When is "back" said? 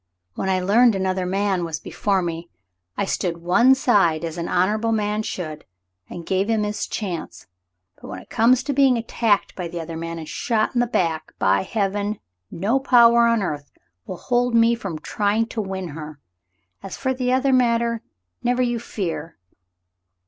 10.87-11.33